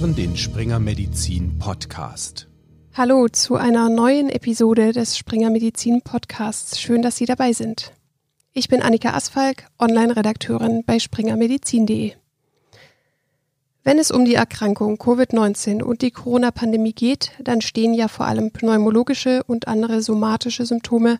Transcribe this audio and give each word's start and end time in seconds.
hören 0.00 0.16
den 0.16 0.34
Springer 0.34 0.78
Medizin 0.78 1.58
Podcast. 1.58 2.48
Hallo 2.94 3.28
zu 3.28 3.56
einer 3.56 3.90
neuen 3.90 4.30
Episode 4.30 4.92
des 4.92 5.18
Springer 5.18 5.50
Medizin 5.50 6.00
Podcasts. 6.00 6.80
Schön, 6.80 7.02
dass 7.02 7.18
Sie 7.18 7.26
dabei 7.26 7.52
sind. 7.52 7.92
Ich 8.54 8.68
bin 8.68 8.80
Annika 8.80 9.10
Asfalk, 9.10 9.66
Online-Redakteurin 9.78 10.84
bei 10.86 10.98
springermedizin.de. 10.98 12.14
Wenn 13.84 13.98
es 13.98 14.10
um 14.10 14.24
die 14.24 14.36
Erkrankung 14.36 14.96
Covid-19 14.96 15.82
und 15.82 16.00
die 16.00 16.12
Corona-Pandemie 16.12 16.94
geht, 16.94 17.32
dann 17.38 17.60
stehen 17.60 17.92
ja 17.92 18.08
vor 18.08 18.24
allem 18.24 18.52
pneumologische 18.52 19.44
und 19.44 19.68
andere 19.68 20.00
somatische 20.00 20.64
Symptome 20.64 21.18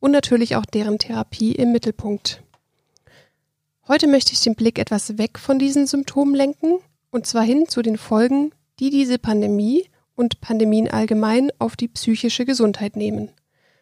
und 0.00 0.10
natürlich 0.10 0.56
auch 0.56 0.66
deren 0.66 0.98
Therapie 0.98 1.52
im 1.52 1.70
Mittelpunkt. 1.70 2.42
Heute 3.86 4.08
möchte 4.08 4.32
ich 4.32 4.40
den 4.40 4.56
Blick 4.56 4.80
etwas 4.80 5.16
weg 5.16 5.38
von 5.38 5.60
diesen 5.60 5.86
Symptomen 5.86 6.34
lenken 6.34 6.80
und 7.16 7.26
zwar 7.26 7.44
hin 7.44 7.66
zu 7.66 7.80
den 7.80 7.96
Folgen, 7.96 8.52
die 8.78 8.90
diese 8.90 9.18
Pandemie 9.18 9.88
und 10.16 10.42
Pandemien 10.42 10.90
allgemein 10.90 11.50
auf 11.58 11.74
die 11.74 11.88
psychische 11.88 12.44
Gesundheit 12.44 12.94
nehmen. 12.94 13.30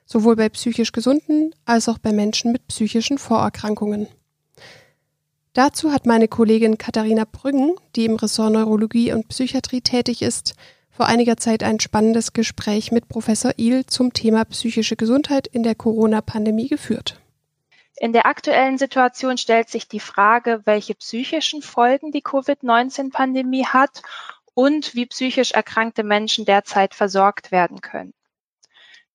Sowohl 0.07 0.37
bei 0.37 0.49
psychisch 0.49 0.93
Gesunden 0.93 1.53
als 1.65 1.89
auch 1.89 1.99
bei 1.99 2.13
Menschen 2.13 2.53
mit 2.53 2.69
psychischen 2.69 3.19
Vorerkrankungen. 3.19 4.07
Dazu 5.53 5.93
hat 5.93 6.07
meine 6.07 6.29
Kollegin 6.29 6.79
Katharina 6.79 7.25
Brüggen, 7.25 7.75
die 7.97 8.05
im 8.05 8.15
Ressort 8.15 8.53
Neurologie 8.53 9.13
und 9.13 9.27
Psychiatrie 9.27 9.81
tätig 9.81 10.23
ist, 10.23 10.55
vor 10.89 11.07
einiger 11.07 11.37
Zeit 11.37 11.65
ein 11.65 11.81
spannendes 11.81 12.35
Gespräch 12.35 12.93
mit 12.93 13.09
Professor 13.09 13.55
Ihl 13.57 13.85
zum 13.87 14.13
Thema 14.13 14.45
psychische 14.45 14.95
Gesundheit 14.95 15.49
in 15.49 15.65
der 15.65 15.75
Corona-Pandemie 15.75 16.69
geführt. 16.69 17.19
In 17.97 18.13
der 18.13 18.27
aktuellen 18.27 18.77
Situation 18.77 19.39
stellt 19.39 19.69
sich 19.69 19.87
die 19.87 20.01
Frage, 20.01 20.63
welche 20.65 20.95
psychischen 20.95 21.63
Folgen 21.63 22.11
die 22.11 22.23
Covid-19-Pandemie 22.23 23.67
hat 23.67 24.03
und 24.55 24.95
wie 24.95 25.07
psychisch 25.07 25.53
erkrankte 25.53 26.03
Menschen 26.03 26.45
derzeit 26.45 26.95
versorgt 26.95 27.53
werden 27.53 27.81
können. 27.81 28.15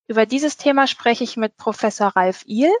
Über 0.06 0.26
dieses 0.26 0.56
Thema 0.56 0.86
spreche 0.86 1.24
ich 1.24 1.36
mit 1.36 1.56
Professor 1.56 2.08
Ralf 2.08 2.42
Ihl. 2.46 2.72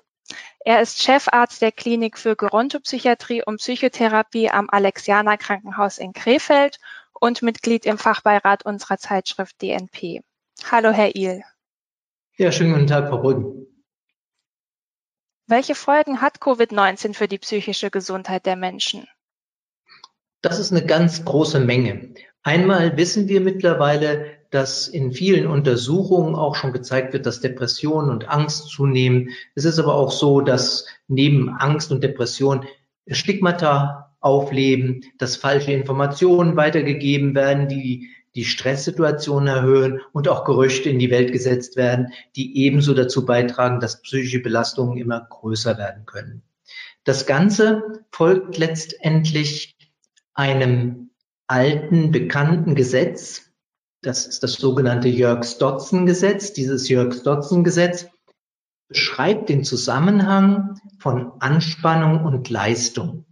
Er 0.64 0.80
ist 0.80 1.02
Chefarzt 1.02 1.62
der 1.62 1.72
Klinik 1.72 2.18
für 2.18 2.34
Gerontopsychiatrie 2.34 3.42
und 3.44 3.58
Psychotherapie 3.58 4.50
am 4.50 4.68
Alexianer 4.70 5.36
Krankenhaus 5.36 5.98
in 5.98 6.12
Krefeld 6.12 6.78
und 7.12 7.42
Mitglied 7.42 7.86
im 7.86 7.98
Fachbeirat 7.98 8.64
unserer 8.64 8.98
Zeitschrift 8.98 9.60
DNP. 9.60 10.22
Hallo, 10.70 10.90
Herr 10.90 11.14
Ihl. 11.14 11.42
Ja, 12.36 12.50
schönen 12.52 12.72
guten 12.72 12.86
Tag, 12.86 13.08
Frau 13.08 13.18
Brüggen. 13.18 13.59
Welche 15.50 15.74
Folgen 15.74 16.20
hat 16.20 16.38
Covid-19 16.38 17.12
für 17.12 17.26
die 17.26 17.38
psychische 17.38 17.90
Gesundheit 17.90 18.46
der 18.46 18.54
Menschen? 18.54 19.08
Das 20.42 20.60
ist 20.60 20.70
eine 20.70 20.86
ganz 20.86 21.24
große 21.24 21.58
Menge. 21.58 22.14
Einmal 22.44 22.96
wissen 22.96 23.26
wir 23.26 23.40
mittlerweile, 23.40 24.26
dass 24.52 24.86
in 24.86 25.10
vielen 25.10 25.48
Untersuchungen 25.48 26.36
auch 26.36 26.54
schon 26.54 26.72
gezeigt 26.72 27.12
wird, 27.14 27.26
dass 27.26 27.40
Depression 27.40 28.10
und 28.10 28.28
Angst 28.28 28.68
zunehmen. 28.68 29.30
Es 29.56 29.64
ist 29.64 29.80
aber 29.80 29.94
auch 29.94 30.12
so, 30.12 30.40
dass 30.40 30.86
neben 31.08 31.48
Angst 31.48 31.90
und 31.90 32.04
Depression 32.04 32.64
Stigmata 33.08 34.14
aufleben, 34.20 35.00
dass 35.18 35.34
falsche 35.34 35.72
Informationen 35.72 36.54
weitergegeben 36.54 37.34
werden, 37.34 37.66
die 37.66 38.08
die 38.40 38.46
Stresssituation 38.46 39.48
erhöhen 39.48 40.00
und 40.12 40.26
auch 40.26 40.46
Gerüchte 40.46 40.88
in 40.88 40.98
die 40.98 41.10
Welt 41.10 41.30
gesetzt 41.30 41.76
werden, 41.76 42.14
die 42.36 42.56
ebenso 42.56 42.94
dazu 42.94 43.26
beitragen, 43.26 43.80
dass 43.80 44.00
psychische 44.00 44.40
Belastungen 44.40 44.96
immer 44.96 45.26
größer 45.28 45.76
werden 45.76 46.06
können. 46.06 46.42
Das 47.04 47.26
Ganze 47.26 48.02
folgt 48.10 48.56
letztendlich 48.56 49.76
einem 50.32 51.10
alten, 51.48 52.12
bekannten 52.12 52.74
Gesetz. 52.74 53.50
Das 54.00 54.26
ist 54.26 54.42
das 54.42 54.54
sogenannte 54.54 55.08
Jörg-Stotzen-Gesetz. 55.08 56.54
Dieses 56.54 56.88
Jörg-Stotzen-Gesetz 56.88 58.06
beschreibt 58.88 59.50
den 59.50 59.64
Zusammenhang 59.64 60.80
von 60.98 61.32
Anspannung 61.40 62.24
und 62.24 62.48
Leistung. 62.48 63.26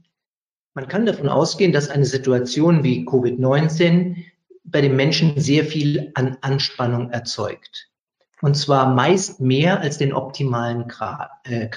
Man 0.74 0.86
kann 0.86 1.06
davon 1.06 1.30
ausgehen, 1.30 1.72
dass 1.72 1.88
eine 1.88 2.04
Situation 2.04 2.84
wie 2.84 3.06
Covid-19 3.06 4.26
bei 4.70 4.80
den 4.80 4.96
Menschen 4.96 5.38
sehr 5.40 5.64
viel 5.64 6.10
an 6.14 6.38
Anspannung 6.40 7.10
erzeugt. 7.10 7.88
Und 8.40 8.56
zwar 8.56 8.94
meist 8.94 9.40
mehr 9.40 9.80
als 9.80 9.98
den 9.98 10.12
optimalen 10.12 10.86
Grad. 10.88 11.30
Äh. 11.44 11.68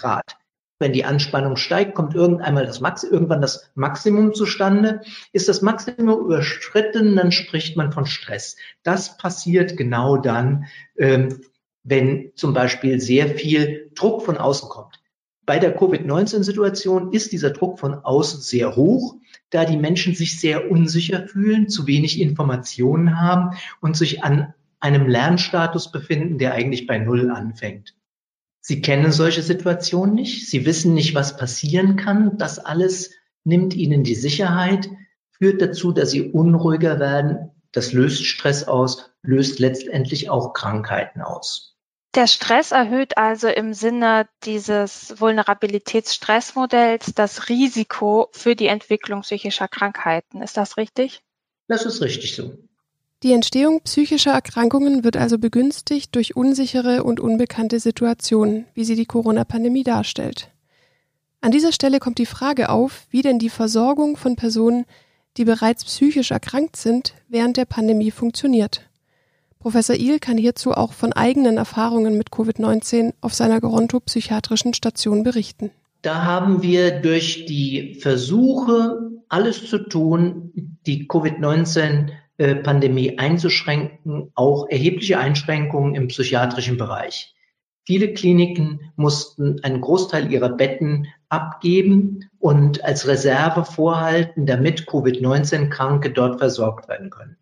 Wenn 0.79 0.93
die 0.93 1.05
Anspannung 1.05 1.57
steigt, 1.57 1.93
kommt 1.93 2.15
irgendeinmal 2.15 2.65
das 2.65 2.79
Max 2.79 3.03
irgendwann 3.03 3.41
das 3.41 3.71
Maximum 3.75 4.33
zustande. 4.33 5.01
Ist 5.31 5.47
das 5.47 5.61
Maximum 5.61 6.19
überschritten, 6.21 7.15
dann 7.15 7.31
spricht 7.31 7.77
man 7.77 7.91
von 7.91 8.07
Stress. 8.07 8.57
Das 8.81 9.17
passiert 9.17 9.77
genau 9.77 10.17
dann, 10.17 10.65
ähm, 10.97 11.41
wenn 11.83 12.31
zum 12.35 12.53
Beispiel 12.53 12.99
sehr 12.99 13.29
viel 13.29 13.91
Druck 13.93 14.23
von 14.23 14.37
außen 14.37 14.69
kommt. 14.69 14.99
Bei 15.45 15.59
der 15.59 15.75
Covid-19-Situation 15.75 17.13
ist 17.13 17.31
dieser 17.31 17.49
Druck 17.49 17.79
von 17.79 17.95
außen 17.95 18.41
sehr 18.41 18.75
hoch 18.75 19.15
da 19.51 19.65
die 19.65 19.77
Menschen 19.77 20.15
sich 20.15 20.39
sehr 20.39 20.71
unsicher 20.71 21.27
fühlen, 21.27 21.69
zu 21.69 21.85
wenig 21.85 22.19
Informationen 22.19 23.19
haben 23.19 23.55
und 23.81 23.95
sich 23.95 24.23
an 24.23 24.53
einem 24.79 25.07
Lernstatus 25.07 25.91
befinden, 25.91 26.39
der 26.39 26.53
eigentlich 26.53 26.87
bei 26.87 26.97
Null 26.97 27.29
anfängt. 27.29 27.95
Sie 28.61 28.81
kennen 28.81 29.11
solche 29.11 29.43
Situationen 29.43 30.15
nicht, 30.15 30.49
sie 30.49 30.65
wissen 30.65 30.93
nicht, 30.93 31.13
was 31.13 31.37
passieren 31.37 31.97
kann. 31.97 32.37
Das 32.37 32.59
alles 32.59 33.11
nimmt 33.43 33.75
ihnen 33.75 34.03
die 34.03 34.15
Sicherheit, 34.15 34.89
führt 35.31 35.61
dazu, 35.61 35.91
dass 35.91 36.11
sie 36.11 36.31
unruhiger 36.31 36.99
werden. 36.99 37.51
Das 37.71 37.91
löst 37.91 38.25
Stress 38.25 38.63
aus, 38.67 39.11
löst 39.21 39.59
letztendlich 39.59 40.29
auch 40.29 40.53
Krankheiten 40.53 41.21
aus. 41.21 41.75
Der 42.13 42.27
Stress 42.27 42.71
erhöht 42.71 43.17
also 43.17 43.47
im 43.47 43.73
Sinne 43.73 44.27
dieses 44.43 45.13
Vulnerabilitätsstressmodells 45.17 47.13
das 47.15 47.47
Risiko 47.47 48.27
für 48.33 48.55
die 48.55 48.67
Entwicklung 48.67 49.21
psychischer 49.21 49.69
Krankheiten. 49.69 50.41
Ist 50.41 50.57
das 50.57 50.75
richtig? 50.75 51.21
Das 51.69 51.85
ist 51.85 52.01
richtig 52.01 52.35
so. 52.35 52.57
Die 53.23 53.31
Entstehung 53.31 53.81
psychischer 53.83 54.31
Erkrankungen 54.31 55.05
wird 55.05 55.15
also 55.15 55.37
begünstigt 55.37 56.13
durch 56.15 56.35
unsichere 56.35 57.03
und 57.03 57.21
unbekannte 57.21 57.79
Situationen, 57.79 58.65
wie 58.73 58.83
sie 58.83 58.95
die 58.95 59.05
Corona-Pandemie 59.05 59.83
darstellt. 59.83 60.49
An 61.39 61.51
dieser 61.51 61.71
Stelle 61.71 61.99
kommt 61.99 62.17
die 62.17 62.25
Frage 62.25 62.69
auf, 62.69 63.05
wie 63.09 63.21
denn 63.21 63.39
die 63.39 63.49
Versorgung 63.49 64.17
von 64.17 64.35
Personen, 64.35 64.85
die 65.37 65.45
bereits 65.45 65.85
psychisch 65.85 66.31
erkrankt 66.31 66.75
sind, 66.75 67.13
während 67.29 67.55
der 67.57 67.65
Pandemie 67.65 68.11
funktioniert. 68.11 68.89
Professor 69.61 69.95
Ihl 69.95 70.19
kann 70.19 70.37
hierzu 70.39 70.71
auch 70.71 70.91
von 70.91 71.13
eigenen 71.13 71.57
Erfahrungen 71.57 72.17
mit 72.17 72.31
Covid-19 72.31 73.13
auf 73.21 73.35
seiner 73.35 73.61
Geronto-psychiatrischen 73.61 74.73
Station 74.73 75.21
berichten. 75.21 75.69
Da 76.01 76.23
haben 76.23 76.63
wir 76.63 76.99
durch 76.99 77.45
die 77.45 77.93
Versuche, 77.93 78.97
alles 79.29 79.69
zu 79.69 79.77
tun, 79.77 80.79
die 80.87 81.07
Covid-19-Pandemie 81.07 83.19
einzuschränken, 83.19 84.31
auch 84.33 84.67
erhebliche 84.67 85.19
Einschränkungen 85.19 85.93
im 85.93 86.07
psychiatrischen 86.07 86.77
Bereich. 86.77 87.35
Viele 87.83 88.15
Kliniken 88.15 88.91
mussten 88.95 89.63
einen 89.63 89.81
Großteil 89.81 90.31
ihrer 90.31 90.49
Betten 90.49 91.05
abgeben 91.29 92.27
und 92.39 92.83
als 92.83 93.07
Reserve 93.07 93.63
vorhalten, 93.63 94.47
damit 94.47 94.87
Covid-19-Kranke 94.87 96.09
dort 96.09 96.39
versorgt 96.39 96.89
werden 96.89 97.11
können. 97.11 97.37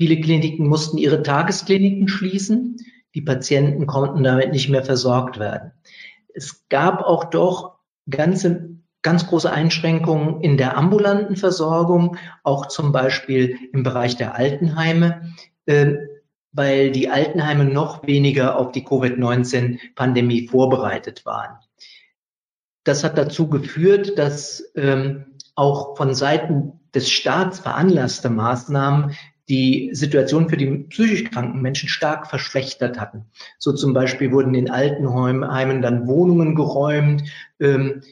Viele 0.00 0.20
Kliniken 0.20 0.68
mussten 0.68 0.96
ihre 0.96 1.22
Tageskliniken 1.22 2.06
schließen. 2.06 2.76
Die 3.14 3.22
Patienten 3.22 3.86
konnten 3.86 4.22
damit 4.22 4.52
nicht 4.52 4.68
mehr 4.68 4.84
versorgt 4.84 5.40
werden. 5.40 5.72
Es 6.32 6.68
gab 6.68 7.02
auch 7.02 7.24
doch 7.24 7.78
ganze, 8.08 8.76
ganz 9.02 9.26
große 9.26 9.50
Einschränkungen 9.50 10.40
in 10.40 10.56
der 10.56 10.76
ambulanten 10.76 11.34
Versorgung, 11.34 12.16
auch 12.44 12.66
zum 12.66 12.92
Beispiel 12.92 13.58
im 13.72 13.82
Bereich 13.82 14.16
der 14.16 14.36
Altenheime, 14.36 15.34
äh, 15.66 15.94
weil 16.52 16.92
die 16.92 17.08
Altenheime 17.08 17.64
noch 17.64 18.06
weniger 18.06 18.56
auf 18.56 18.70
die 18.70 18.84
Covid-19-Pandemie 18.84 20.46
vorbereitet 20.46 21.26
waren. 21.26 21.58
Das 22.84 23.02
hat 23.02 23.18
dazu 23.18 23.48
geführt, 23.48 24.16
dass 24.16 24.62
ähm, 24.76 25.36
auch 25.56 25.96
von 25.96 26.14
Seiten 26.14 26.80
des 26.94 27.10
Staats 27.10 27.58
veranlasste 27.58 28.30
Maßnahmen 28.30 29.16
die 29.48 29.90
Situation 29.92 30.48
für 30.48 30.56
die 30.56 30.66
psychisch 30.66 31.24
kranken 31.24 31.62
Menschen 31.62 31.88
stark 31.88 32.28
verschlechtert 32.28 33.00
hatten. 33.00 33.26
So 33.58 33.72
zum 33.72 33.94
Beispiel 33.94 34.32
wurden 34.32 34.54
in 34.54 34.70
Altenheimen 34.70 35.82
dann 35.82 36.06
Wohnungen 36.06 36.54
geräumt, 36.54 37.24
ähm, 37.60 38.02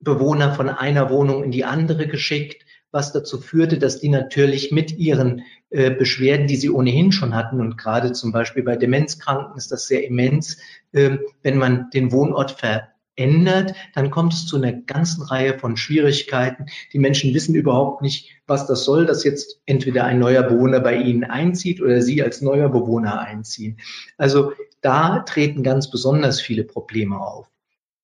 Bewohner 0.00 0.54
von 0.54 0.68
einer 0.68 1.10
Wohnung 1.10 1.44
in 1.44 1.50
die 1.50 1.64
andere 1.64 2.06
geschickt, 2.08 2.64
was 2.90 3.12
dazu 3.12 3.40
führte, 3.40 3.78
dass 3.78 4.00
die 4.00 4.08
natürlich 4.08 4.72
mit 4.72 4.98
ihren 4.98 5.42
äh, 5.70 5.90
Beschwerden, 5.90 6.46
die 6.46 6.56
sie 6.56 6.70
ohnehin 6.70 7.12
schon 7.12 7.34
hatten, 7.34 7.60
und 7.60 7.78
gerade 7.78 8.12
zum 8.12 8.32
Beispiel 8.32 8.62
bei 8.62 8.76
Demenzkranken 8.76 9.56
ist 9.56 9.72
das 9.72 9.86
sehr 9.86 10.04
immens, 10.04 10.58
äh, 10.92 11.18
wenn 11.42 11.56
man 11.56 11.88
den 11.90 12.12
Wohnort 12.12 12.52
ver 12.52 12.91
ändert, 13.16 13.74
dann 13.94 14.10
kommt 14.10 14.32
es 14.32 14.46
zu 14.46 14.56
einer 14.56 14.72
ganzen 14.72 15.22
Reihe 15.22 15.58
von 15.58 15.76
Schwierigkeiten. 15.76 16.66
Die 16.92 16.98
Menschen 16.98 17.34
wissen 17.34 17.54
überhaupt 17.54 18.02
nicht, 18.02 18.30
was 18.46 18.66
das 18.66 18.84
soll, 18.84 19.06
dass 19.06 19.24
jetzt 19.24 19.60
entweder 19.66 20.04
ein 20.04 20.18
neuer 20.18 20.42
Bewohner 20.42 20.80
bei 20.80 20.96
ihnen 20.96 21.24
einzieht 21.24 21.80
oder 21.80 22.00
sie 22.00 22.22
als 22.22 22.40
neuer 22.40 22.68
Bewohner 22.68 23.20
einziehen. 23.20 23.78
Also 24.16 24.52
da 24.80 25.20
treten 25.20 25.62
ganz 25.62 25.90
besonders 25.90 26.40
viele 26.40 26.64
Probleme 26.64 27.18
auf. 27.18 27.50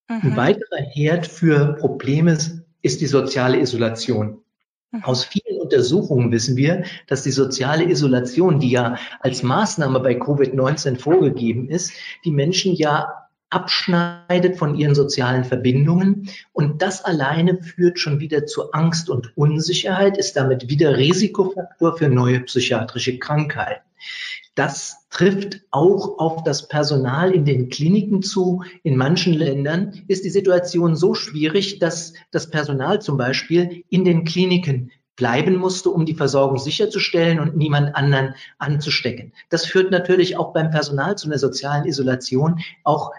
Mhm. 0.08 0.20
Ein 0.22 0.36
weiterer 0.36 0.82
Herd 0.92 1.26
für 1.26 1.74
Probleme 1.74 2.36
ist 2.82 3.00
die 3.00 3.06
soziale 3.06 3.60
Isolation. 3.60 4.42
Mhm. 4.90 5.04
Aus 5.04 5.24
vielen 5.24 5.60
Untersuchungen 5.60 6.32
wissen 6.32 6.56
wir, 6.56 6.84
dass 7.06 7.22
die 7.22 7.30
soziale 7.30 7.84
Isolation, 7.84 8.58
die 8.58 8.70
ja 8.70 8.96
als 9.20 9.42
Maßnahme 9.42 10.00
bei 10.00 10.18
Covid-19 10.18 10.98
vorgegeben 10.98 11.68
ist, 11.68 11.92
die 12.24 12.30
Menschen 12.30 12.74
ja 12.74 13.27
abschneidet 13.50 14.56
von 14.56 14.74
ihren 14.74 14.94
sozialen 14.94 15.44
Verbindungen. 15.44 16.28
Und 16.52 16.82
das 16.82 17.04
alleine 17.04 17.62
führt 17.62 17.98
schon 17.98 18.20
wieder 18.20 18.46
zu 18.46 18.72
Angst 18.72 19.08
und 19.10 19.36
Unsicherheit, 19.36 20.18
ist 20.18 20.36
damit 20.36 20.68
wieder 20.68 20.96
Risikofaktor 20.96 21.96
für 21.96 22.08
neue 22.08 22.40
psychiatrische 22.40 23.18
Krankheiten. 23.18 23.82
Das 24.54 25.06
trifft 25.10 25.60
auch 25.70 26.18
auf 26.18 26.42
das 26.42 26.68
Personal 26.68 27.32
in 27.32 27.44
den 27.44 27.68
Kliniken 27.68 28.22
zu. 28.22 28.64
In 28.82 28.96
manchen 28.96 29.32
Ländern 29.32 30.02
ist 30.08 30.24
die 30.24 30.30
Situation 30.30 30.96
so 30.96 31.14
schwierig, 31.14 31.78
dass 31.78 32.14
das 32.32 32.50
Personal 32.50 33.00
zum 33.00 33.16
Beispiel 33.16 33.84
in 33.88 34.04
den 34.04 34.24
Kliniken 34.24 34.90
bleiben 35.14 35.56
musste, 35.56 35.90
um 35.90 36.06
die 36.06 36.14
Versorgung 36.14 36.58
sicherzustellen 36.58 37.40
und 37.40 37.56
niemand 37.56 37.94
anderen 37.94 38.34
anzustecken. 38.58 39.32
Das 39.48 39.64
führt 39.66 39.90
natürlich 39.90 40.36
auch 40.36 40.52
beim 40.52 40.70
Personal 40.70 41.16
zu 41.16 41.28
einer 41.28 41.38
sozialen 41.38 41.84
Isolation. 41.84 42.60
Auch 42.84 43.12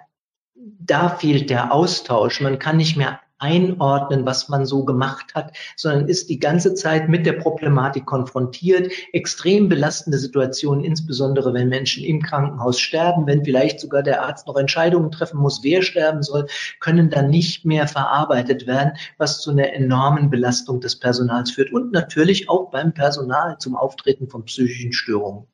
da 0.59 1.09
fehlt 1.09 1.49
der 1.49 1.73
Austausch. 1.73 2.41
Man 2.41 2.59
kann 2.59 2.77
nicht 2.77 2.97
mehr 2.97 3.19
einordnen, 3.39 4.25
was 4.25 4.49
man 4.49 4.65
so 4.65 4.83
gemacht 4.83 5.33
hat, 5.33 5.55
sondern 5.77 6.07
ist 6.07 6.29
die 6.29 6.39
ganze 6.39 6.73
Zeit 6.73 7.07
mit 7.07 7.25
der 7.25 7.33
Problematik 7.33 8.05
konfrontiert. 8.05 8.91
Extrem 9.13 9.69
belastende 9.69 10.17
Situationen, 10.17 10.83
insbesondere 10.83 11.53
wenn 11.53 11.69
Menschen 11.69 12.03
im 12.03 12.21
Krankenhaus 12.21 12.79
sterben, 12.79 13.25
wenn 13.27 13.45
vielleicht 13.45 13.79
sogar 13.79 14.03
der 14.03 14.23
Arzt 14.23 14.45
noch 14.47 14.57
Entscheidungen 14.57 15.11
treffen 15.11 15.39
muss, 15.39 15.63
wer 15.63 15.81
sterben 15.81 16.21
soll, 16.21 16.47
können 16.81 17.09
dann 17.09 17.29
nicht 17.29 17.63
mehr 17.65 17.87
verarbeitet 17.87 18.67
werden, 18.67 18.91
was 19.17 19.41
zu 19.41 19.51
einer 19.51 19.71
enormen 19.71 20.29
Belastung 20.29 20.81
des 20.81 20.99
Personals 20.99 21.51
führt 21.51 21.71
und 21.71 21.93
natürlich 21.93 22.49
auch 22.49 22.69
beim 22.71 22.93
Personal 22.93 23.57
zum 23.57 23.75
Auftreten 23.75 24.27
von 24.27 24.43
psychischen 24.43 24.91
Störungen. 24.91 25.47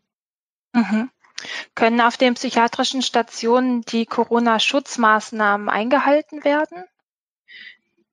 Mhm. 0.74 1.10
Können 1.76 2.02
auf 2.02 2.18
den 2.18 2.36
psychiatrischen 2.36 3.02
Stationen 3.02 3.82
die 3.82 4.06
Corona-Schutzmaßnahmen 4.06 5.70
eingehalten 5.70 6.44
werden? 6.44 6.86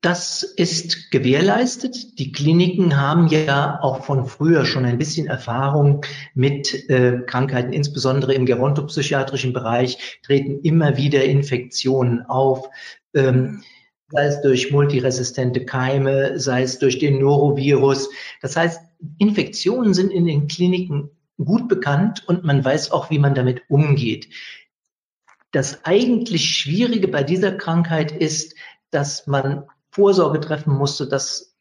Das 0.03 0.43
ist 0.43 1.13
gewährleistet. 1.13 2.19
Die 2.19 2.33
Kliniken 2.33 3.01
haben 3.01 3.29
ja 3.29 3.79
auch 3.81 4.05
von 4.05 4.27
früher 4.27 4.65
schon 4.65 4.85
ein 4.85 4.99
bisschen 4.99 5.29
Erfahrung 5.29 6.05
mit 6.35 6.91
äh, 6.91 7.21
Krankheiten, 7.25 7.73
insbesondere 7.73 8.35
im 8.35 8.45
gerontopsychiatrischen 8.45 9.53
Bereich 9.53 10.21
treten 10.25 10.59
immer 10.65 10.97
wieder 10.97 11.25
Infektionen 11.25 12.27
auf. 12.27 12.69
Ähm, 13.15 13.63
sei 14.09 14.25
es 14.25 14.43
durch 14.43 14.73
multiresistente 14.73 15.65
Keime, 15.65 16.39
sei 16.41 16.63
es 16.63 16.81
durch 16.81 16.99
den 16.99 17.21
Norovirus. 17.21 18.11
Das 18.41 18.57
heißt, 18.57 18.81
Infektionen 19.19 19.95
sind 19.95 20.11
in 20.11 20.27
den 20.27 20.49
Kliniken 20.49 21.11
gut 21.39 21.69
bekannt 21.69 22.27
und 22.27 22.45
man 22.45 22.65
weiß 22.65 22.91
auch, 22.93 23.11
wie 23.11 23.19
man 23.19 23.35
damit 23.35 23.63
umgeht. 23.69 24.29
Das 25.51 25.85
eigentlich 25.85 26.49
Schwierige 26.49 27.09
bei 27.09 27.23
dieser 27.23 27.53
Krankheit 27.53 28.13
ist, 28.13 28.55
dass 28.91 29.27
man 29.27 29.67
Vorsorge 29.91 30.41
treffen 30.41 30.75
musste, 30.75 31.07
dass 31.07 31.52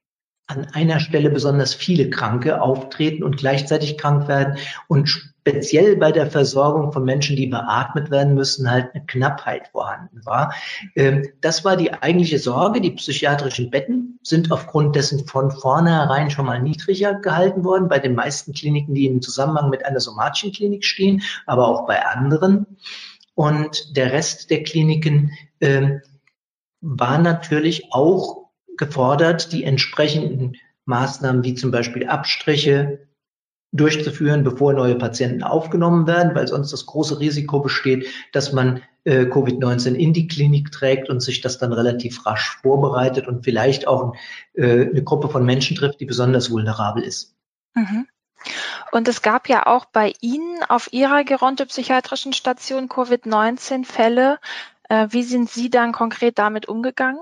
an 0.51 0.67
einer 0.73 0.99
Stelle 0.99 1.29
besonders 1.29 1.73
viele 1.73 2.09
Kranke 2.09 2.61
auftreten 2.61 3.23
und 3.23 3.37
gleichzeitig 3.37 3.97
krank 3.97 4.27
werden 4.27 4.57
und 4.87 5.07
speziell 5.07 5.95
bei 5.95 6.11
der 6.11 6.29
Versorgung 6.29 6.91
von 6.91 7.03
Menschen, 7.03 7.35
die 7.35 7.47
beatmet 7.47 8.11
werden 8.11 8.35
müssen, 8.35 8.69
halt 8.69 8.93
eine 8.93 9.05
Knappheit 9.05 9.69
vorhanden 9.69 10.23
war. 10.25 10.53
Ähm, 10.95 11.27
das 11.41 11.65
war 11.65 11.77
die 11.77 11.93
eigentliche 11.93 12.37
Sorge. 12.37 12.81
Die 12.81 12.91
psychiatrischen 12.91 13.71
Betten 13.71 14.19
sind 14.21 14.51
aufgrund 14.51 14.95
dessen 14.95 15.25
von 15.25 15.49
vornherein 15.49 16.29
schon 16.29 16.45
mal 16.45 16.61
niedriger 16.61 17.15
gehalten 17.15 17.63
worden, 17.63 17.87
bei 17.87 17.99
den 17.99 18.13
meisten 18.13 18.53
Kliniken, 18.53 18.93
die 18.93 19.07
im 19.07 19.21
Zusammenhang 19.21 19.69
mit 19.69 19.85
einer 19.85 19.99
somatischen 19.99 20.51
Klinik 20.51 20.85
stehen, 20.85 21.23
aber 21.47 21.67
auch 21.67 21.87
bei 21.87 22.05
anderen. 22.05 22.77
Und 23.33 23.97
der 23.97 24.11
Rest 24.11 24.51
der 24.51 24.61
Kliniken 24.63 25.31
ähm, 25.59 26.01
war 26.81 27.17
natürlich 27.17 27.91
auch 27.91 28.40
gefordert, 28.81 29.53
die 29.53 29.63
entsprechenden 29.63 30.57
Maßnahmen 30.85 31.43
wie 31.43 31.53
zum 31.53 31.71
Beispiel 31.71 32.07
Abstriche 32.07 33.07
durchzuführen, 33.71 34.43
bevor 34.43 34.73
neue 34.73 34.95
Patienten 34.95 35.43
aufgenommen 35.43 36.07
werden, 36.07 36.35
weil 36.35 36.47
sonst 36.47 36.73
das 36.73 36.87
große 36.87 37.19
Risiko 37.19 37.59
besteht, 37.59 38.07
dass 38.33 38.51
man 38.51 38.81
äh, 39.05 39.25
Covid-19 39.25 39.93
in 39.93 40.13
die 40.13 40.27
Klinik 40.27 40.71
trägt 40.71 41.09
und 41.09 41.21
sich 41.21 41.41
das 41.41 41.59
dann 41.59 41.71
relativ 41.71 42.25
rasch 42.25 42.57
vorbereitet 42.61 43.27
und 43.27 43.45
vielleicht 43.45 43.87
auch 43.87 44.15
äh, 44.55 44.89
eine 44.89 45.03
Gruppe 45.03 45.29
von 45.29 45.45
Menschen 45.45 45.77
trifft, 45.77 46.01
die 46.01 46.05
besonders 46.05 46.51
vulnerabel 46.51 47.03
ist. 47.03 47.35
Mhm. 47.75 48.07
Und 48.91 49.07
es 49.07 49.21
gab 49.21 49.47
ja 49.47 49.67
auch 49.67 49.85
bei 49.85 50.11
Ihnen 50.19 50.63
auf 50.67 50.91
Ihrer 50.91 51.23
gerontopsychiatrischen 51.23 52.33
Station 52.33 52.89
Covid-19-Fälle. 52.89 54.39
Äh, 54.89 55.07
wie 55.11 55.23
sind 55.23 55.49
Sie 55.49 55.69
dann 55.69 55.93
konkret 55.93 56.39
damit 56.39 56.67
umgegangen? 56.67 57.21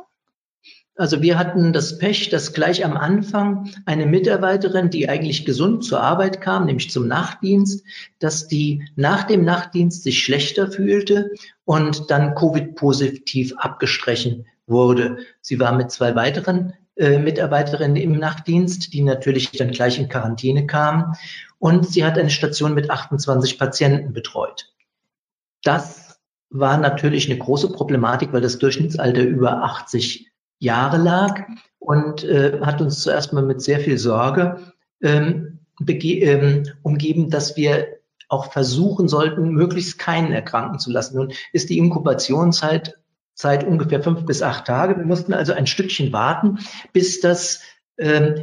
Also 0.99 1.21
wir 1.21 1.39
hatten 1.39 1.71
das 1.71 1.97
Pech, 1.97 2.27
dass 2.27 2.51
gleich 2.51 2.83
am 2.83 2.97
Anfang 2.97 3.71
eine 3.85 4.05
Mitarbeiterin, 4.05 4.89
die 4.89 5.07
eigentlich 5.07 5.45
gesund 5.45 5.85
zur 5.85 6.01
Arbeit 6.01 6.41
kam, 6.41 6.65
nämlich 6.65 6.91
zum 6.91 7.07
Nachtdienst, 7.07 7.85
dass 8.19 8.49
die 8.49 8.83
nach 8.97 9.23
dem 9.23 9.45
Nachtdienst 9.45 10.03
sich 10.03 10.21
schlechter 10.21 10.69
fühlte 10.69 11.31
und 11.63 12.11
dann 12.11 12.35
Covid-positiv 12.35 13.53
abgestrichen 13.55 14.45
wurde. 14.67 15.19
Sie 15.39 15.57
war 15.57 15.71
mit 15.71 15.89
zwei 15.89 16.15
weiteren 16.15 16.73
äh, 16.97 17.17
Mitarbeiterinnen 17.17 17.95
im 17.95 18.19
Nachtdienst, 18.19 18.91
die 18.91 19.01
natürlich 19.01 19.51
dann 19.51 19.71
gleich 19.71 19.97
in 19.99 20.09
Quarantäne 20.09 20.67
kamen. 20.67 21.13
Und 21.59 21.87
sie 21.87 22.03
hat 22.03 22.17
eine 22.19 22.29
Station 22.29 22.73
mit 22.73 22.91
28 22.91 23.57
Patienten 23.57 24.11
betreut. 24.11 24.73
Das 25.63 26.19
war 26.49 26.77
natürlich 26.77 27.29
eine 27.29 27.39
große 27.39 27.71
Problematik, 27.71 28.33
weil 28.33 28.41
das 28.41 28.59
Durchschnittsalter 28.59 29.21
über 29.21 29.63
80 29.63 30.28
Jahre 30.59 30.97
lag 30.97 31.41
und 31.79 32.23
äh, 32.23 32.59
hat 32.61 32.81
uns 32.81 33.01
zuerst 33.01 33.33
mal 33.33 33.43
mit 33.43 33.61
sehr 33.61 33.79
viel 33.79 33.97
Sorge 33.97 34.59
ähm, 35.01 35.59
ähm, 35.87 36.63
umgeben, 36.83 37.29
dass 37.29 37.55
wir 37.57 37.87
auch 38.27 38.51
versuchen 38.51 39.07
sollten, 39.07 39.49
möglichst 39.49 39.97
keinen 39.97 40.31
erkranken 40.31 40.77
zu 40.79 40.91
lassen. 40.91 41.17
Nun 41.17 41.33
ist 41.51 41.69
die 41.69 41.77
Inkubationszeit 41.77 42.95
Zeit 43.33 43.63
ungefähr 43.63 44.03
fünf 44.03 44.25
bis 44.25 44.41
acht 44.41 44.65
Tage. 44.65 44.97
Wir 44.97 45.05
mussten 45.05 45.33
also 45.33 45.53
ein 45.53 45.65
Stückchen 45.65 46.11
warten, 46.11 46.59
bis 46.91 47.21
das 47.21 47.61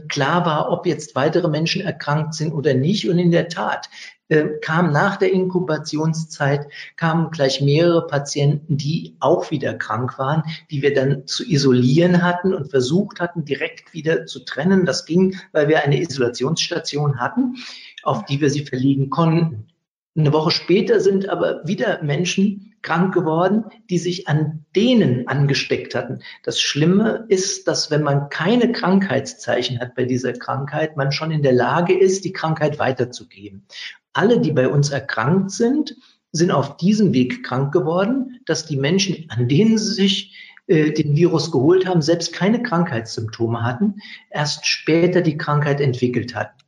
klar 0.08 0.44
war, 0.44 0.70
ob 0.70 0.86
jetzt 0.86 1.14
weitere 1.14 1.48
Menschen 1.48 1.82
erkrankt 1.82 2.34
sind 2.34 2.52
oder 2.52 2.74
nicht. 2.74 3.08
Und 3.08 3.18
in 3.18 3.30
der 3.30 3.48
Tat, 3.48 3.88
äh, 4.28 4.58
kam 4.60 4.90
nach 4.90 5.16
der 5.16 5.32
Inkubationszeit, 5.32 6.66
kamen 6.96 7.30
gleich 7.30 7.60
mehrere 7.60 8.06
Patienten, 8.08 8.76
die 8.76 9.16
auch 9.20 9.52
wieder 9.52 9.74
krank 9.74 10.18
waren, 10.18 10.42
die 10.70 10.82
wir 10.82 10.92
dann 10.92 11.26
zu 11.26 11.44
isolieren 11.48 12.22
hatten 12.22 12.52
und 12.52 12.68
versucht 12.68 13.20
hatten, 13.20 13.44
direkt 13.44 13.94
wieder 13.94 14.26
zu 14.26 14.44
trennen. 14.44 14.84
Das 14.84 15.06
ging, 15.06 15.36
weil 15.52 15.68
wir 15.68 15.84
eine 15.84 16.00
Isolationsstation 16.00 17.20
hatten, 17.20 17.56
auf 18.02 18.24
die 18.24 18.40
wir 18.40 18.50
sie 18.50 18.66
verlegen 18.66 19.10
konnten. 19.10 19.68
Eine 20.16 20.32
Woche 20.32 20.50
später 20.50 20.98
sind 21.00 21.28
aber 21.28 21.60
wieder 21.66 22.02
Menschen 22.02 22.74
krank 22.86 23.12
geworden, 23.12 23.64
die 23.90 23.98
sich 23.98 24.28
an 24.28 24.64
denen 24.74 25.28
angesteckt 25.28 25.94
hatten. 25.94 26.20
Das 26.42 26.60
Schlimme 26.60 27.26
ist, 27.28 27.68
dass 27.68 27.90
wenn 27.90 28.02
man 28.02 28.28
keine 28.30 28.72
Krankheitszeichen 28.72 29.80
hat 29.80 29.94
bei 29.94 30.04
dieser 30.04 30.32
Krankheit, 30.32 30.96
man 30.96 31.12
schon 31.12 31.30
in 31.30 31.42
der 31.42 31.52
Lage 31.52 31.98
ist, 31.98 32.24
die 32.24 32.32
Krankheit 32.32 32.78
weiterzugeben 32.78 33.66
alle, 34.16 34.40
die 34.40 34.52
bei 34.52 34.68
uns 34.68 34.90
erkrankt 34.90 35.50
sind, 35.50 35.96
sind 36.32 36.50
auf 36.50 36.76
diesem 36.78 37.12
Weg 37.12 37.44
krank 37.44 37.72
geworden, 37.72 38.40
dass 38.46 38.66
die 38.66 38.76
Menschen, 38.76 39.26
an 39.28 39.48
denen 39.48 39.78
sie 39.78 39.92
sich 39.92 40.34
äh, 40.66 40.90
den 40.92 41.16
Virus 41.16 41.52
geholt 41.52 41.86
haben, 41.86 42.02
selbst 42.02 42.32
keine 42.32 42.62
Krankheitssymptome 42.62 43.62
hatten, 43.62 43.96
erst 44.30 44.66
später 44.66 45.20
die 45.20 45.36
Krankheit 45.36 45.80
entwickelt 45.80 46.34
hatten. 46.34 46.58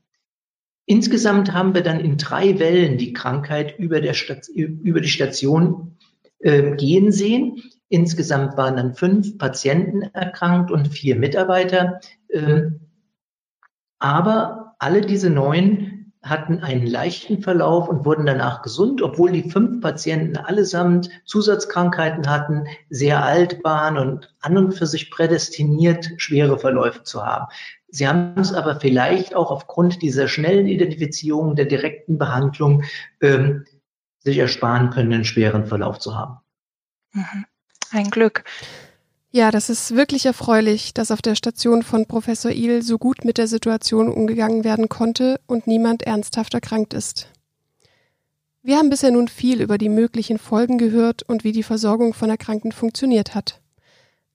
Insgesamt 0.87 1.53
haben 1.53 1.75
wir 1.75 1.83
dann 1.83 2.01
in 2.01 2.17
drei 2.17 2.59
Wellen 2.59 2.97
die 2.97 3.13
Krankheit 3.13 3.79
über, 3.79 4.01
der 4.01 4.15
Station, 4.15 4.81
über 4.81 5.01
die 5.01 5.09
Station 5.09 5.98
äh, 6.41 6.75
gehen 6.77 7.13
sehen. 7.13 7.63
Insgesamt 7.89 8.57
waren 8.57 8.77
dann 8.77 8.95
fünf 8.95 9.39
Patienten 9.39 10.03
erkrankt 10.03 10.71
und 10.71 10.89
vier 10.89 11.17
Mitarbeiter. 11.17 12.01
Äh, 12.29 12.71
aber 13.99 14.75
alle 14.79 15.01
diese 15.01 15.31
neun 15.31 15.99
hatten 16.23 16.61
einen 16.61 16.87
leichten 16.87 17.43
Verlauf 17.43 17.89
und 17.89 18.05
wurden 18.05 18.27
danach 18.27 18.63
gesund, 18.63 19.03
obwohl 19.03 19.31
die 19.31 19.49
fünf 19.51 19.81
Patienten 19.81 20.37
allesamt 20.37 21.09
Zusatzkrankheiten 21.25 22.29
hatten, 22.29 22.67
sehr 22.91 23.25
alt 23.25 23.63
waren 23.65 23.97
und 23.97 24.35
an 24.41 24.59
und 24.59 24.73
für 24.73 24.87
sich 24.87 25.11
prädestiniert, 25.11 26.11
schwere 26.17 26.59
Verläufe 26.59 27.05
zu 27.05 27.25
haben. 27.25 27.47
Sie 27.91 28.07
haben 28.07 28.35
es 28.39 28.53
aber 28.53 28.79
vielleicht 28.81 29.35
auch 29.35 29.51
aufgrund 29.51 30.03
dieser 30.03 30.29
schnellen 30.29 30.67
Identifizierung 30.67 31.57
der 31.57 31.65
direkten 31.65 32.19
Behandlung 32.19 32.83
ähm, 33.23 33.65
sich 34.21 34.39
ersparen 34.39 34.91
können, 34.91 35.13
einen 35.13 35.25
schweren 35.25 35.67
Verlauf 35.67 35.99
zu 35.99 36.17
haben. 36.17 36.39
Mhm. 37.13 37.47
Ein 37.91 38.11
Glück. 38.11 38.45
Ja, 39.31 39.51
das 39.51 39.69
ist 39.69 39.95
wirklich 39.95 40.25
erfreulich, 40.25 40.95
dass 40.95 41.11
auf 41.11 41.21
der 41.21 41.35
Station 41.35 41.83
von 41.83 42.07
Professor 42.07 42.51
Il 42.51 42.83
so 42.83 42.99
gut 42.99 43.25
mit 43.25 43.37
der 43.37 43.47
Situation 43.47 44.09
umgegangen 44.09 44.65
werden 44.65 44.89
konnte 44.89 45.41
und 45.47 45.67
niemand 45.67 46.03
ernsthaft 46.03 46.55
erkrankt 46.55 46.95
ist. 46.95 47.29
Wir 48.63 48.79
haben 48.79 48.91
bisher 48.91 49.11
nun 49.11 49.29
viel 49.29 49.61
über 49.61 49.79
die 49.79 49.89
möglichen 49.89 50.39
Folgen 50.39 50.79
gehört 50.79 51.23
und 51.23 51.45
wie 51.45 51.53
die 51.53 51.63
Versorgung 51.63 52.15
von 52.15 52.31
Erkrankten 52.31 52.73
funktioniert 52.73 53.35
hat. 53.35 53.61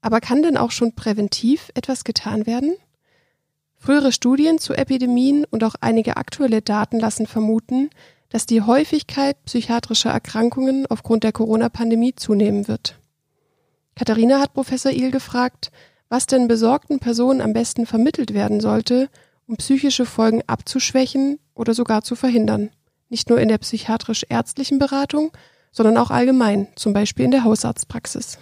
Aber 0.02 0.22
kann 0.22 0.44
denn 0.44 0.58
auch 0.58 0.72
schon 0.72 0.94
präventiv 0.94 1.72
etwas 1.74 2.04
getan 2.04 2.46
werden? 2.46 2.76
Frühere 3.78 4.12
Studien 4.12 4.60
zu 4.60 4.74
Epidemien 4.74 5.46
und 5.50 5.64
auch 5.64 5.76
einige 5.82 6.18
aktuelle 6.18 6.62
Daten 6.62 7.00
lassen 7.00 7.28
vermuten, 7.28 7.90
dass 8.34 8.48
die 8.48 8.64
Häufigkeit 8.64 9.38
psychiatrischer 9.46 10.10
Erkrankungen 10.10 10.88
aufgrund 10.88 11.24
der 11.24 11.32
Corona-Pandemie 11.32 12.16
zunehmen 12.16 12.68
wird. 12.68 12.98
Katharina 13.96 14.40
hat 14.40 14.56
Professor 14.56 14.92
Il 14.92 15.12
gefragt, 15.12 15.72
was 16.10 16.26
denn 16.26 16.48
besorgten 16.48 16.98
Personen 16.98 17.42
am 17.42 17.54
besten 17.54 17.86
vermittelt 17.86 18.34
werden 18.34 18.60
sollte, 18.60 19.08
um 19.46 19.58
psychische 19.58 20.08
Folgen 20.08 20.42
abzuschwächen 20.48 21.38
oder 21.54 21.76
sogar 21.76 22.04
zu 22.04 22.16
verhindern. 22.16 22.72
Nicht 23.10 23.30
nur 23.30 23.40
in 23.40 23.50
der 23.50 23.60
psychiatrisch-ärztlichen 23.60 24.80
Beratung, 24.80 25.32
sondern 25.72 25.96
auch 25.98 26.10
allgemein, 26.10 26.70
zum 26.76 26.92
Beispiel 26.92 27.26
in 27.26 27.32
der 27.32 27.44
Hausarztpraxis. 27.44 28.40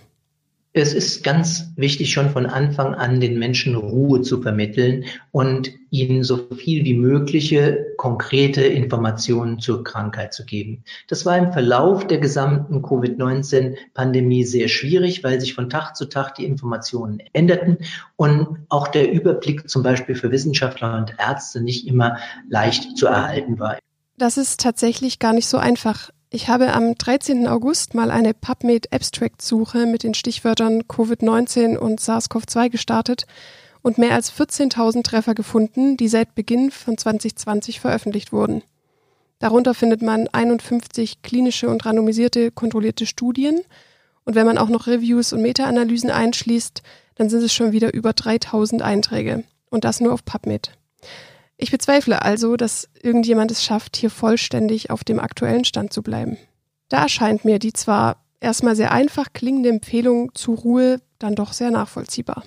Es 0.73 0.93
ist 0.93 1.25
ganz 1.25 1.73
wichtig, 1.75 2.13
schon 2.13 2.29
von 2.29 2.45
Anfang 2.45 2.95
an 2.95 3.19
den 3.19 3.37
Menschen 3.37 3.75
Ruhe 3.75 4.21
zu 4.21 4.41
vermitteln 4.41 5.03
und 5.31 5.69
ihnen 5.89 6.23
so 6.23 6.47
viel 6.55 6.85
wie 6.85 6.93
mögliche 6.93 7.87
konkrete 7.97 8.61
Informationen 8.61 9.59
zur 9.59 9.83
Krankheit 9.83 10.33
zu 10.33 10.45
geben. 10.45 10.85
Das 11.09 11.25
war 11.25 11.37
im 11.37 11.51
Verlauf 11.51 12.07
der 12.07 12.19
gesamten 12.19 12.81
Covid-19-Pandemie 12.81 14.45
sehr 14.45 14.69
schwierig, 14.69 15.25
weil 15.25 15.41
sich 15.41 15.55
von 15.55 15.69
Tag 15.69 15.97
zu 15.97 16.05
Tag 16.05 16.35
die 16.35 16.45
Informationen 16.45 17.21
änderten 17.33 17.79
und 18.15 18.59
auch 18.69 18.87
der 18.87 19.11
Überblick 19.11 19.69
zum 19.69 19.83
Beispiel 19.83 20.15
für 20.15 20.31
Wissenschaftler 20.31 20.97
und 20.99 21.15
Ärzte 21.19 21.59
nicht 21.59 21.85
immer 21.85 22.17
leicht 22.49 22.97
zu 22.97 23.07
erhalten 23.07 23.59
war. 23.59 23.77
Das 24.17 24.37
ist 24.37 24.61
tatsächlich 24.61 25.19
gar 25.19 25.33
nicht 25.33 25.47
so 25.47 25.57
einfach. 25.57 26.11
Ich 26.33 26.47
habe 26.47 26.71
am 26.71 26.95
13. 26.95 27.45
August 27.45 27.93
mal 27.93 28.09
eine 28.09 28.33
PubMed 28.33 28.93
Abstract 28.93 29.41
Suche 29.41 29.85
mit 29.85 30.03
den 30.03 30.13
Stichwörtern 30.13 30.83
Covid-19 30.83 31.75
und 31.75 31.99
SARS-CoV-2 31.99 32.69
gestartet 32.69 33.25
und 33.81 33.97
mehr 33.97 34.13
als 34.13 34.31
14.000 34.31 35.03
Treffer 35.03 35.35
gefunden, 35.35 35.97
die 35.97 36.07
seit 36.07 36.33
Beginn 36.33 36.71
von 36.71 36.97
2020 36.97 37.81
veröffentlicht 37.81 38.31
wurden. 38.31 38.63
Darunter 39.39 39.73
findet 39.73 40.03
man 40.03 40.29
51 40.29 41.21
klinische 41.21 41.67
und 41.67 41.85
randomisierte 41.85 42.49
kontrollierte 42.49 43.05
Studien 43.05 43.59
und 44.23 44.33
wenn 44.33 44.45
man 44.45 44.57
auch 44.57 44.69
noch 44.69 44.87
Reviews 44.87 45.33
und 45.33 45.41
Meta-Analysen 45.41 46.11
einschließt, 46.11 46.81
dann 47.15 47.29
sind 47.29 47.43
es 47.43 47.53
schon 47.53 47.73
wieder 47.73 47.93
über 47.93 48.13
3000 48.13 48.81
Einträge 48.81 49.43
und 49.69 49.83
das 49.83 49.99
nur 49.99 50.13
auf 50.13 50.23
PubMed. 50.23 50.71
Ich 51.63 51.69
bezweifle 51.69 52.23
also, 52.23 52.55
dass 52.57 52.89
irgendjemand 53.03 53.51
es 53.51 53.63
schafft, 53.63 53.95
hier 53.95 54.09
vollständig 54.09 54.89
auf 54.89 55.03
dem 55.03 55.19
aktuellen 55.19 55.63
Stand 55.63 55.93
zu 55.93 56.01
bleiben. 56.01 56.37
Da 56.89 57.03
erscheint 57.03 57.45
mir 57.45 57.59
die 57.59 57.71
zwar 57.71 58.25
erstmal 58.39 58.75
sehr 58.75 58.91
einfach 58.91 59.31
klingende 59.31 59.69
Empfehlung 59.69 60.33
zur 60.33 60.57
Ruhe 60.57 61.01
dann 61.19 61.35
doch 61.35 61.53
sehr 61.53 61.69
nachvollziehbar. 61.69 62.43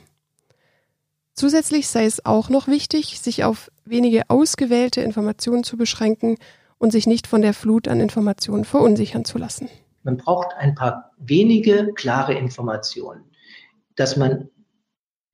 Zusätzlich 1.33 1.87
sei 1.87 2.07
es 2.07 2.27
auch 2.27 2.49
noch 2.49 2.67
wichtig, 2.67 3.21
sich 3.21 3.45
auf 3.45 3.71
wenige 3.85 4.29
ausgewählte 4.31 5.01
Informationen 5.01 5.63
zu 5.63 5.77
beschränken 5.77 6.37
und 6.79 6.91
sich 6.91 7.07
nicht 7.07 7.29
von 7.29 7.41
der 7.41 7.55
Flut 7.55 7.87
an 7.87 8.01
Informationen 8.01 8.65
verunsichern 8.65 9.25
zu 9.25 9.39
lassen. 9.39 9.69
Man 10.03 10.17
braucht 10.17 10.57
ein 10.59 10.75
paar 10.75 11.13
wenige 11.19 11.93
klare 11.95 12.35
Informationen, 12.35 13.23
dass 13.95 14.17
man 14.17 14.51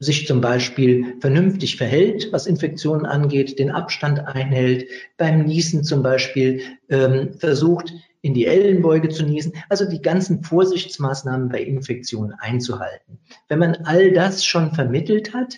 sich 0.00 0.26
zum 0.26 0.40
Beispiel 0.40 1.14
vernünftig 1.20 1.76
verhält, 1.76 2.32
was 2.32 2.46
Infektionen 2.46 3.04
angeht, 3.04 3.58
den 3.58 3.70
Abstand 3.70 4.18
einhält, 4.20 4.88
beim 5.18 5.44
Niesen 5.44 5.84
zum 5.84 6.02
Beispiel 6.02 6.62
ähm, 6.88 7.34
versucht, 7.34 7.92
in 8.22 8.34
die 8.34 8.46
Ellenbeuge 8.46 9.10
zu 9.10 9.24
niesen, 9.24 9.52
also 9.68 9.88
die 9.88 10.02
ganzen 10.02 10.42
Vorsichtsmaßnahmen 10.42 11.48
bei 11.48 11.62
Infektionen 11.62 12.32
einzuhalten. 12.32 13.18
Wenn 13.48 13.58
man 13.58 13.76
all 13.84 14.12
das 14.12 14.44
schon 14.44 14.74
vermittelt 14.74 15.34
hat, 15.34 15.56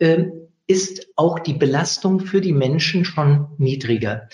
ähm, 0.00 0.32
ist 0.66 1.08
auch 1.16 1.40
die 1.40 1.54
Belastung 1.54 2.20
für 2.20 2.40
die 2.40 2.52
Menschen 2.52 3.04
schon 3.04 3.48
niedriger. 3.58 4.28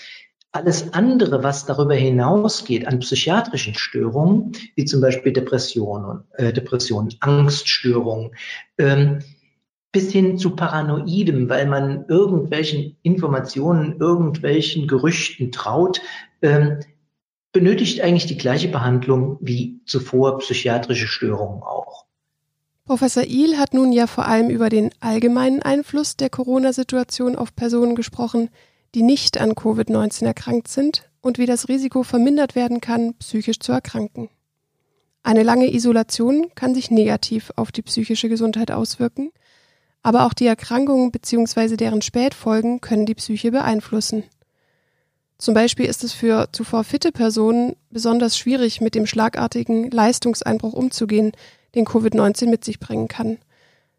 Alles 0.51 0.93
andere, 0.93 1.43
was 1.43 1.65
darüber 1.65 1.93
hinausgeht 1.93 2.87
an 2.87 2.99
psychiatrischen 2.99 3.75
Störungen, 3.75 4.53
wie 4.75 4.85
zum 4.85 5.01
Beispiel 5.01 5.31
Depressionen, 5.31 6.23
äh, 6.33 6.53
Depressionen 6.53 7.13
Angststörungen, 7.19 8.31
ähm, 8.79 9.19
bis 9.91 10.11
hin 10.11 10.37
zu 10.37 10.55
Paranoidem, 10.55 11.49
weil 11.49 11.65
man 11.65 12.05
irgendwelchen 12.07 12.97
Informationen, 13.01 13.99
irgendwelchen 13.99 14.87
Gerüchten 14.87 15.51
traut, 15.51 16.01
ähm, 16.41 16.79
benötigt 17.51 18.01
eigentlich 18.01 18.27
die 18.27 18.37
gleiche 18.37 18.67
Behandlung 18.67 19.37
wie 19.41 19.81
zuvor 19.85 20.37
psychiatrische 20.39 21.07
Störungen 21.07 21.63
auch. 21.63 22.05
Professor 22.85 23.23
Ihl 23.23 23.57
hat 23.57 23.73
nun 23.73 23.91
ja 23.91 24.07
vor 24.07 24.25
allem 24.27 24.49
über 24.49 24.69
den 24.69 24.91
allgemeinen 24.99 25.61
Einfluss 25.61 26.17
der 26.17 26.29
Corona-Situation 26.29 27.35
auf 27.35 27.55
Personen 27.55 27.95
gesprochen, 27.95 28.49
die 28.95 29.03
nicht 29.03 29.39
an 29.39 29.53
Covid-19 29.53 30.25
erkrankt 30.25 30.67
sind 30.67 31.09
und 31.21 31.37
wie 31.37 31.45
das 31.45 31.67
Risiko 31.67 32.03
vermindert 32.03 32.55
werden 32.55 32.81
kann, 32.81 33.13
psychisch 33.15 33.59
zu 33.59 33.71
erkranken. 33.71 34.29
Eine 35.21 35.43
lange 35.43 35.71
Isolation 35.73 36.47
kann 36.55 36.73
sich 36.73 36.89
negativ 36.89 37.51
auf 37.55 37.71
die 37.71 37.81
psychische 37.81 38.29
Gesundheit 38.29 38.71
auswirken 38.71 39.31
aber 40.01 40.25
auch 40.25 40.33
die 40.33 40.47
Erkrankungen 40.47 41.11
bzw. 41.11 41.75
deren 41.75 42.01
Spätfolgen 42.01 42.81
können 42.81 43.05
die 43.05 43.15
Psyche 43.15 43.51
beeinflussen. 43.51 44.23
Zum 45.37 45.53
Beispiel 45.53 45.85
ist 45.85 46.03
es 46.03 46.11
für 46.11 46.49
zuvor 46.51 46.83
fitte 46.83 47.11
Personen 47.11 47.75
besonders 47.89 48.37
schwierig, 48.37 48.81
mit 48.81 48.93
dem 48.95 49.05
schlagartigen 49.05 49.89
Leistungseinbruch 49.89 50.73
umzugehen, 50.73 51.31
den 51.75 51.85
Covid-19 51.85 52.49
mit 52.49 52.65
sich 52.65 52.79
bringen 52.79 53.07
kann. 53.07 53.37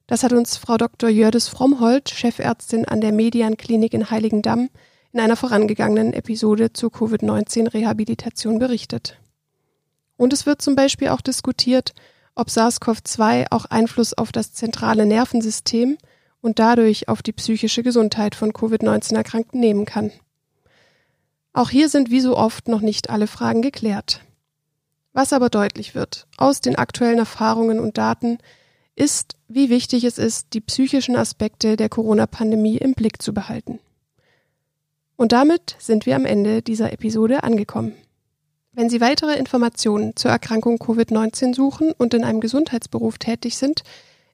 Das 0.06 0.22
hat 0.22 0.32
uns 0.32 0.56
Frau 0.56 0.76
Dr. 0.76 1.08
Jördis 1.08 1.48
Frommholt, 1.48 2.10
Chefärztin 2.10 2.84
an 2.84 3.00
der 3.00 3.12
Median 3.12 3.56
Klinik 3.56 3.94
in 3.94 4.10
Heiligendamm, 4.10 4.68
in 5.12 5.20
einer 5.20 5.36
vorangegangenen 5.36 6.12
Episode 6.12 6.72
zur 6.72 6.90
Covid-19-Rehabilitation 6.90 8.58
berichtet. 8.58 9.18
Und 10.16 10.32
es 10.32 10.46
wird 10.46 10.60
zum 10.60 10.74
Beispiel 10.74 11.08
auch 11.08 11.20
diskutiert, 11.20 11.94
ob 12.40 12.48
SARS-CoV-2 12.48 13.48
auch 13.50 13.66
Einfluss 13.66 14.14
auf 14.14 14.32
das 14.32 14.54
zentrale 14.54 15.04
Nervensystem 15.04 15.98
und 16.40 16.58
dadurch 16.58 17.06
auf 17.08 17.22
die 17.22 17.32
psychische 17.32 17.82
Gesundheit 17.82 18.34
von 18.34 18.54
Covid-19-Erkrankten 18.54 19.60
nehmen 19.60 19.84
kann. 19.84 20.10
Auch 21.52 21.68
hier 21.68 21.90
sind 21.90 22.10
wie 22.10 22.20
so 22.20 22.36
oft 22.36 22.66
noch 22.66 22.80
nicht 22.80 23.10
alle 23.10 23.26
Fragen 23.26 23.60
geklärt. 23.60 24.22
Was 25.12 25.34
aber 25.34 25.50
deutlich 25.50 25.94
wird 25.94 26.26
aus 26.38 26.62
den 26.62 26.76
aktuellen 26.76 27.18
Erfahrungen 27.18 27.78
und 27.78 27.98
Daten, 27.98 28.38
ist, 28.96 29.36
wie 29.48 29.68
wichtig 29.68 30.04
es 30.04 30.16
ist, 30.16 30.54
die 30.54 30.60
psychischen 30.60 31.16
Aspekte 31.16 31.76
der 31.76 31.88
Corona-Pandemie 31.88 32.78
im 32.78 32.94
Blick 32.94 33.20
zu 33.20 33.34
behalten. 33.34 33.80
Und 35.16 35.32
damit 35.32 35.76
sind 35.78 36.06
wir 36.06 36.16
am 36.16 36.24
Ende 36.24 36.62
dieser 36.62 36.92
Episode 36.92 37.42
angekommen. 37.42 37.94
Wenn 38.72 38.88
Sie 38.88 39.00
weitere 39.00 39.36
Informationen 39.36 40.14
zur 40.14 40.30
Erkrankung 40.30 40.76
Covid-19 40.76 41.54
suchen 41.54 41.92
und 41.92 42.14
in 42.14 42.22
einem 42.22 42.40
Gesundheitsberuf 42.40 43.18
tätig 43.18 43.56
sind, 43.56 43.82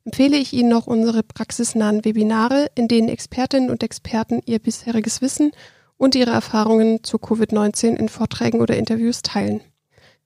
empfehle 0.05 0.37
ich 0.37 0.53
Ihnen 0.53 0.69
noch 0.69 0.87
unsere 0.87 1.23
praxisnahen 1.23 2.05
Webinare, 2.05 2.67
in 2.75 2.87
denen 2.87 3.09
Expertinnen 3.09 3.71
und 3.71 3.83
Experten 3.83 4.43
ihr 4.45 4.59
bisheriges 4.59 5.23
Wissen 5.23 5.53
und 5.97 6.15
ihre 6.15 6.33
Erfahrungen 6.33 7.03
zu 7.03 7.17
Covid-19 7.17 7.97
in 7.97 8.11
Vorträgen 8.11 8.61
oder 8.61 8.77
Interviews 8.77 9.23
teilen. 9.23 9.63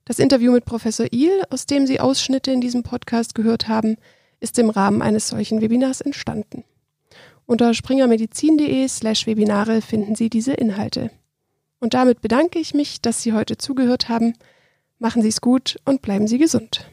Das 0.04 0.18
Interview 0.18 0.50
mit 0.50 0.64
Professor 0.64 1.06
Il, 1.12 1.44
aus 1.50 1.66
dem 1.66 1.86
Sie 1.86 2.00
Ausschnitte 2.00 2.50
in 2.50 2.60
diesem 2.60 2.82
Podcast 2.82 3.36
gehört 3.36 3.68
haben, 3.68 3.96
ist 4.40 4.58
im 4.58 4.70
Rahmen 4.70 5.02
eines 5.02 5.28
solchen 5.28 5.60
Webinars 5.60 6.00
entstanden. 6.00 6.64
Unter 7.46 7.74
springermedizin.de 7.74 8.88
slash 8.88 9.28
Webinare 9.28 9.82
finden 9.82 10.16
Sie 10.16 10.30
diese 10.30 10.52
Inhalte. 10.52 11.10
Und 11.80 11.94
damit 11.94 12.20
bedanke 12.20 12.58
ich 12.58 12.74
mich, 12.74 13.00
dass 13.00 13.22
Sie 13.22 13.32
heute 13.32 13.56
zugehört 13.56 14.08
haben. 14.08 14.34
Machen 14.98 15.22
Sie 15.22 15.28
es 15.28 15.40
gut 15.40 15.78
und 15.86 16.02
bleiben 16.02 16.28
Sie 16.28 16.38
gesund. 16.38 16.86